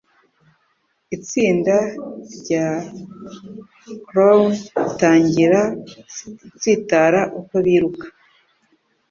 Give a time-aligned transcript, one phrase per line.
[1.15, 1.75] Itsinda
[2.35, 2.67] rya
[4.07, 4.49] clown
[4.85, 5.59] ritangira
[6.37, 8.05] gutsitara uko biruka